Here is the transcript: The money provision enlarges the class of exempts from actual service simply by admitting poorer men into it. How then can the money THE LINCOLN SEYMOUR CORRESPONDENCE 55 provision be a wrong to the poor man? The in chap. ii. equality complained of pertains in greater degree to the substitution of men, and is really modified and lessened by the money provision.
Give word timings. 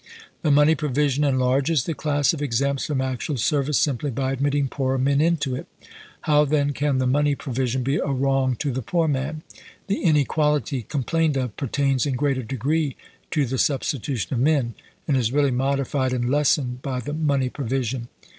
The 0.41 0.49
money 0.49 0.73
provision 0.73 1.23
enlarges 1.23 1.83
the 1.83 1.93
class 1.93 2.33
of 2.33 2.41
exempts 2.41 2.87
from 2.87 3.01
actual 3.01 3.37
service 3.37 3.77
simply 3.77 4.09
by 4.09 4.31
admitting 4.31 4.67
poorer 4.67 4.97
men 4.97 5.21
into 5.21 5.53
it. 5.55 5.67
How 6.21 6.43
then 6.43 6.71
can 6.73 6.97
the 6.97 7.05
money 7.05 7.35
THE 7.35 7.43
LINCOLN 7.47 7.53
SEYMOUR 7.67 7.83
CORRESPONDENCE 7.83 7.85
55 8.09 8.17
provision 8.17 8.17
be 8.17 8.25
a 8.25 8.25
wrong 8.25 8.55
to 8.55 8.71
the 8.71 8.81
poor 8.81 9.07
man? 9.07 9.43
The 9.85 10.03
in 10.03 10.13
chap. 10.15 10.15
ii. 10.17 10.21
equality 10.23 10.81
complained 10.81 11.37
of 11.37 11.55
pertains 11.55 12.07
in 12.07 12.15
greater 12.15 12.41
degree 12.41 12.95
to 13.29 13.45
the 13.45 13.59
substitution 13.59 14.33
of 14.33 14.39
men, 14.39 14.73
and 15.07 15.15
is 15.15 15.31
really 15.31 15.51
modified 15.51 16.13
and 16.13 16.31
lessened 16.31 16.81
by 16.81 16.99
the 16.99 17.13
money 17.13 17.49
provision. 17.49 18.07